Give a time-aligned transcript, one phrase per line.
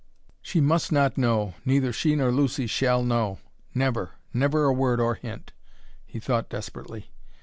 [0.41, 3.37] "She must not know neither she nor Lucy shall know
[3.75, 5.53] never never a word or hint,"
[6.07, 7.11] he thought desperately.